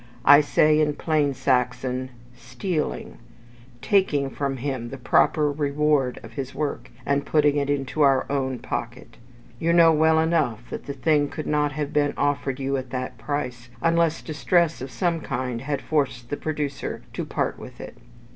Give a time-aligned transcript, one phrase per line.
[0.25, 3.19] I say, in plain Saxon, STEALING
[3.83, 8.57] taking from him the proper reward of his work, and putting it into our own
[8.57, 9.17] pocket.
[9.59, 13.19] You know well enough that the thing could not have been offered you at that
[13.19, 17.95] price, unless distress of some kind had forced the producer to part with it.